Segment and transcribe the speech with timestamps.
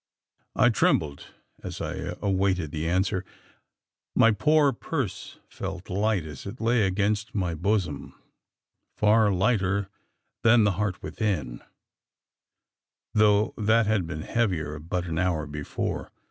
[0.55, 1.27] I trembled
[1.61, 3.23] as I awaited the answer.
[4.15, 8.15] My poor purse felt light as it lay against my bosom
[8.97, 9.89] far lighter
[10.41, 11.61] than the heart within:
[13.13, 16.11] though that had been heavier but an hour before.